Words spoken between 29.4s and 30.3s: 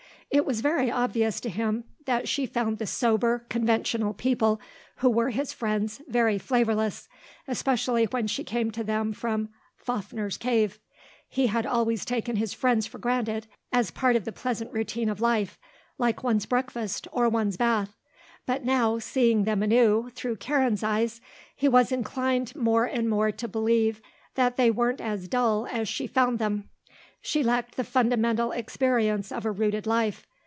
a rooted life.